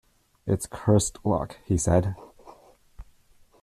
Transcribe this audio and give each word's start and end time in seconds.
"It's 0.47 0.65
cursed 0.65 1.19
luck," 1.23 1.57
he 1.63 1.77
said. 1.77 2.15